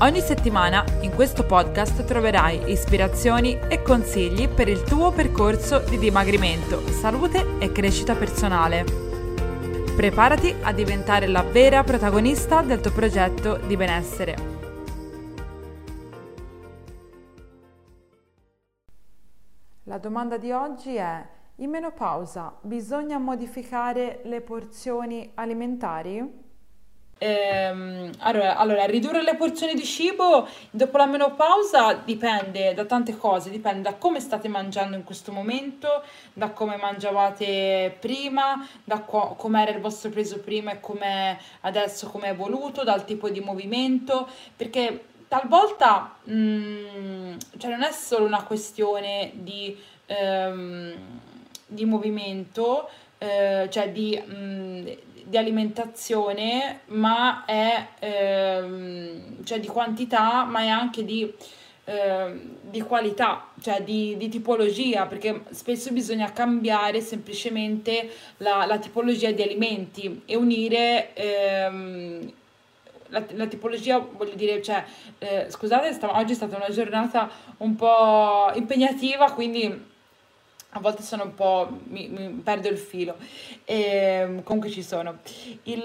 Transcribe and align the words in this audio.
Ogni 0.00 0.20
settimana 0.20 0.84
in 1.02 1.14
questo 1.14 1.46
podcast 1.46 2.04
troverai 2.04 2.68
ispirazioni 2.68 3.56
e 3.68 3.80
consigli 3.80 4.48
per 4.48 4.66
il 4.68 4.82
tuo 4.82 5.12
percorso 5.12 5.78
di 5.78 5.98
dimagrimento, 5.98 6.80
salute 6.88 7.58
e 7.60 7.70
crescita 7.70 8.16
personale. 8.16 8.84
Preparati 9.94 10.52
a 10.62 10.72
diventare 10.72 11.28
la 11.28 11.42
vera 11.42 11.84
protagonista 11.84 12.62
del 12.62 12.80
tuo 12.80 12.90
progetto 12.90 13.56
di 13.56 13.76
benessere. 13.76 14.36
La 19.84 19.98
domanda 19.98 20.38
di 20.38 20.50
oggi 20.50 20.96
è, 20.96 21.24
in 21.56 21.70
menopausa 21.70 22.58
bisogna 22.62 23.18
modificare 23.18 24.22
le 24.24 24.40
porzioni 24.40 25.30
alimentari? 25.34 26.43
Ehm, 27.18 28.10
allora, 28.18 28.56
allora, 28.56 28.84
ridurre 28.86 29.22
le 29.22 29.36
porzioni 29.36 29.74
di 29.74 29.84
cibo 29.84 30.48
dopo 30.70 30.96
la 30.96 31.06
menopausa 31.06 31.94
dipende 31.94 32.74
da 32.74 32.84
tante 32.84 33.16
cose, 33.16 33.50
dipende 33.50 33.82
da 33.82 33.94
come 33.94 34.20
state 34.20 34.48
mangiando 34.48 34.96
in 34.96 35.04
questo 35.04 35.30
momento, 35.32 36.02
da 36.32 36.50
come 36.50 36.76
mangiavate 36.76 37.96
prima, 38.00 38.66
da 38.82 39.00
co- 39.00 39.36
era 39.54 39.70
il 39.70 39.80
vostro 39.80 40.10
peso 40.10 40.40
prima 40.40 40.72
e 40.72 40.80
come 40.80 41.38
adesso 41.60 42.08
come 42.08 42.26
è 42.26 42.30
evoluto, 42.30 42.82
dal 42.82 43.04
tipo 43.04 43.30
di 43.30 43.40
movimento, 43.40 44.28
perché 44.56 45.04
talvolta 45.28 46.16
mh, 46.24 46.34
mm, 46.34 47.36
cioè 47.58 47.70
non 47.70 47.82
è 47.82 47.92
solo 47.92 48.24
una 48.26 48.42
questione 48.42 49.30
di, 49.34 49.76
ehm, 50.06 50.94
di 51.66 51.84
movimento, 51.84 52.88
eh, 53.18 53.68
cioè 53.70 53.90
di, 53.90 54.20
mh, 54.24 54.34
mm, 54.34 54.86
di 55.24 55.36
alimentazione, 55.36 56.80
ma 56.86 57.44
è 57.44 57.86
ehm, 57.98 59.44
cioè 59.44 59.60
di 59.60 59.66
quantità, 59.66 60.44
ma 60.44 60.60
è 60.60 60.68
anche 60.68 61.04
di, 61.04 61.32
eh, 61.84 62.40
di 62.60 62.80
qualità, 62.82 63.48
cioè 63.60 63.82
di, 63.82 64.16
di, 64.16 64.28
tipologia, 64.28 65.06
perché 65.06 65.44
spesso 65.50 65.92
bisogna 65.92 66.32
cambiare 66.32 67.00
semplicemente 67.00 68.10
la, 68.38 68.64
la 68.66 68.78
tipologia 68.78 69.30
di 69.30 69.42
alimenti 69.42 70.22
e 70.26 70.36
unire 70.36 71.14
ehm, 71.14 72.32
la, 73.08 73.24
la, 73.30 73.46
tipologia, 73.46 73.98
voglio 73.98 74.34
dire, 74.34 74.60
cioè, 74.62 74.84
eh, 75.18 75.46
scusate, 75.48 75.92
sta, 75.92 76.16
oggi 76.18 76.32
è 76.32 76.36
stata 76.36 76.56
una 76.56 76.70
giornata 76.70 77.30
un 77.58 77.74
po' 77.76 78.50
impegnativa, 78.54 79.30
quindi 79.32 79.92
a 80.76 80.80
volte 80.80 81.02
sono 81.02 81.22
un 81.22 81.34
po', 81.34 81.68
mi, 81.84 82.08
mi 82.08 82.28
perdo 82.42 82.68
il 82.68 82.78
filo, 82.78 83.16
e, 83.64 83.80
ehm, 83.80 84.42
comunque 84.42 84.70
ci 84.70 84.82
sono. 84.82 85.18
Il, 85.64 85.84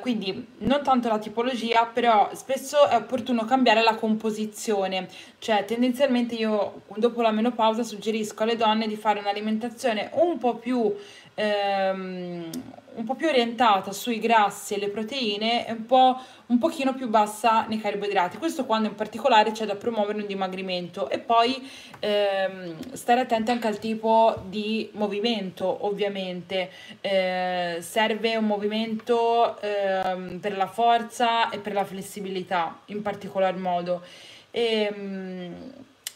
quindi 0.00 0.46
non 0.58 0.82
tanto 0.84 1.08
la 1.08 1.18
tipologia, 1.18 1.86
però 1.86 2.30
spesso 2.34 2.88
è 2.88 2.94
opportuno 2.94 3.44
cambiare 3.44 3.82
la 3.82 3.96
composizione, 3.96 5.08
cioè 5.38 5.64
tendenzialmente 5.64 6.36
io 6.36 6.82
dopo 6.94 7.22
la 7.22 7.32
menopausa 7.32 7.82
suggerisco 7.82 8.44
alle 8.44 8.56
donne 8.56 8.86
di 8.86 8.96
fare 8.96 9.18
un'alimentazione 9.18 10.10
un 10.14 10.38
po' 10.38 10.54
più 10.54 10.94
ehm, 11.40 12.50
un 12.92 13.04
po' 13.04 13.14
più 13.14 13.28
orientata 13.28 13.92
sui 13.92 14.18
grassi 14.18 14.74
e 14.74 14.78
le 14.78 14.88
proteine 14.88 15.66
e 15.66 15.72
un 15.72 15.86
po' 15.86 16.20
un 16.46 16.58
pochino 16.58 16.92
più 16.92 17.08
bassa 17.08 17.64
nei 17.66 17.80
carboidrati. 17.80 18.36
Questo 18.36 18.66
quando 18.66 18.88
in 18.88 18.94
particolare 18.94 19.52
c'è 19.52 19.64
da 19.64 19.76
promuovere 19.76 20.20
un 20.20 20.26
dimagrimento 20.26 21.08
e 21.08 21.18
poi 21.18 21.70
ehm, 22.00 22.92
stare 22.92 23.20
attenti 23.20 23.52
anche 23.52 23.68
al 23.68 23.78
tipo 23.78 24.42
di 24.48 24.90
movimento, 24.94 25.86
ovviamente. 25.86 26.70
Eh, 27.00 27.78
serve 27.80 28.36
un 28.36 28.46
movimento 28.46 29.58
ehm, 29.60 30.38
per 30.40 30.56
la 30.56 30.66
forza 30.66 31.48
e 31.50 31.58
per 31.58 31.72
la 31.72 31.84
flessibilità 31.84 32.80
in 32.86 33.00
particolar 33.02 33.56
modo. 33.56 34.02
E, 34.50 34.90
ehm, 34.92 35.72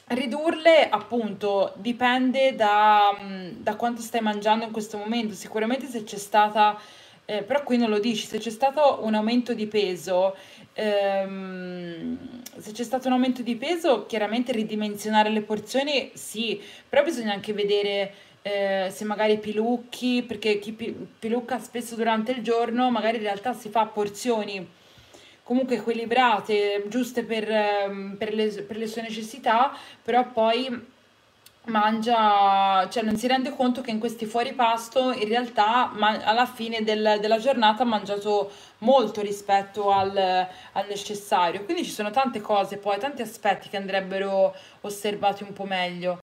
Ridurle 0.06 0.90
appunto 0.90 1.72
dipende 1.76 2.54
da, 2.54 3.16
da, 3.56 3.74
quanto 3.76 4.02
stai 4.02 4.20
mangiando 4.20 4.64
in 4.66 4.70
questo 4.70 4.98
momento. 4.98 5.34
Sicuramente 5.34 5.86
se 5.86 6.04
c'è 6.04 6.18
stata, 6.18 6.78
eh, 7.24 7.42
però 7.42 7.62
qui 7.62 7.78
non 7.78 7.88
lo 7.88 7.98
dici, 7.98 8.26
se 8.26 8.38
c'è 8.38 8.50
stato 8.50 8.98
un 9.02 9.14
aumento 9.14 9.54
di 9.54 9.66
peso, 9.66 10.36
ehm, 10.74 12.42
se 12.58 12.72
c'è 12.72 12.84
stato 12.84 13.06
un 13.06 13.14
aumento 13.14 13.40
di 13.40 13.56
peso, 13.56 14.04
chiaramente 14.04 14.52
ridimensionare 14.52 15.30
le 15.30 15.40
porzioni 15.40 16.10
sì, 16.12 16.60
però 16.86 17.02
bisogna 17.02 17.32
anche 17.32 17.54
vedere 17.54 18.12
eh, 18.42 18.88
se 18.92 19.04
magari 19.04 19.38
pilucchi, 19.38 20.22
perché 20.22 20.58
chi 20.58 20.72
pilucca 21.18 21.58
spesso 21.58 21.94
durante 21.94 22.32
il 22.32 22.42
giorno 22.42 22.90
magari 22.90 23.16
in 23.16 23.22
realtà 23.22 23.54
si 23.54 23.70
fa 23.70 23.86
porzioni 23.86 24.82
comunque 25.44 25.76
equilibrate, 25.76 26.84
giuste 26.88 27.22
per, 27.22 27.48
ehm, 27.50 28.16
per, 28.18 28.34
le, 28.34 28.48
per 28.62 28.76
le 28.76 28.86
sue 28.88 29.02
necessità, 29.02 29.76
però 30.02 30.26
poi 30.32 30.92
mangia, 31.66 32.88
cioè 32.90 33.02
non 33.02 33.16
si 33.16 33.26
rende 33.26 33.50
conto 33.50 33.80
che 33.80 33.90
in 33.90 33.98
questi 33.98 34.26
fuori 34.26 34.52
pasto 34.52 35.12
in 35.12 35.28
realtà 35.28 35.90
ma, 35.94 36.20
alla 36.22 36.44
fine 36.46 36.82
del, 36.82 37.18
della 37.20 37.38
giornata 37.38 37.84
ha 37.84 37.86
mangiato 37.86 38.50
molto 38.78 39.22
rispetto 39.22 39.90
al, 39.90 40.16
al, 40.16 40.86
necessario. 40.88 41.64
Quindi 41.64 41.84
ci 41.84 41.90
sono 41.90 42.10
tante 42.10 42.40
cose, 42.40 42.76
poi 42.76 42.98
tanti 42.98 43.22
aspetti 43.22 43.68
che 43.68 43.76
andrebbero 43.76 44.54
osservati 44.82 45.42
un 45.42 45.52
po' 45.52 45.64
meglio. 45.64 46.18